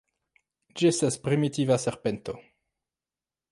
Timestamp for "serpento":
1.85-2.37